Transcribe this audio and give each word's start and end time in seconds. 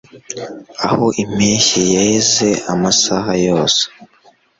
Aho 0.87 1.05
impeshyi 1.23 1.81
yeze 1.93 2.49
amasaha 2.73 3.31
yose 3.47 3.81